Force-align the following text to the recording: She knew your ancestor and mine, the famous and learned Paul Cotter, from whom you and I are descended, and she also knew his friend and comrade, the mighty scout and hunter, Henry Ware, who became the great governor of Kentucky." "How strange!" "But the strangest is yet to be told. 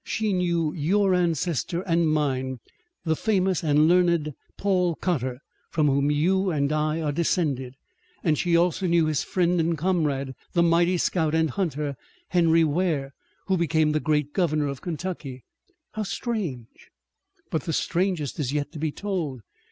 She 0.03 0.33
knew 0.33 0.73
your 0.73 1.13
ancestor 1.13 1.81
and 1.83 2.09
mine, 2.09 2.57
the 3.03 3.15
famous 3.15 3.61
and 3.61 3.87
learned 3.87 4.33
Paul 4.57 4.95
Cotter, 4.95 5.41
from 5.69 5.85
whom 5.85 6.09
you 6.09 6.49
and 6.49 6.71
I 6.71 6.99
are 7.01 7.11
descended, 7.11 7.75
and 8.23 8.35
she 8.35 8.57
also 8.57 8.87
knew 8.87 9.05
his 9.05 9.21
friend 9.23 9.59
and 9.59 9.77
comrade, 9.77 10.33
the 10.53 10.63
mighty 10.63 10.97
scout 10.97 11.35
and 11.35 11.51
hunter, 11.51 11.95
Henry 12.29 12.63
Ware, 12.63 13.13
who 13.45 13.57
became 13.57 13.91
the 13.91 13.99
great 13.99 14.33
governor 14.33 14.65
of 14.69 14.81
Kentucky." 14.81 15.43
"How 15.91 16.01
strange!" 16.01 16.89
"But 17.51 17.65
the 17.65 17.71
strangest 17.73 18.39
is 18.39 18.51
yet 18.51 18.71
to 18.71 18.79
be 18.79 18.91
told. 18.91 19.41